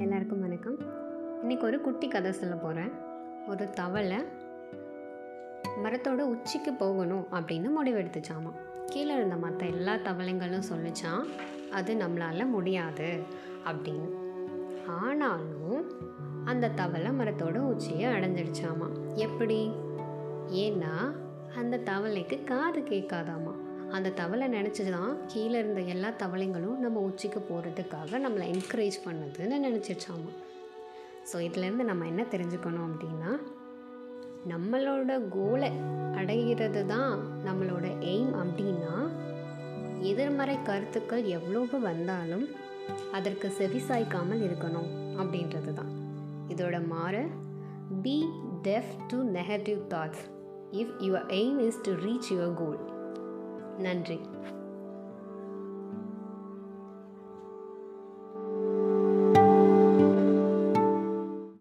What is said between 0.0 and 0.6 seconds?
எல்லாருக்கும்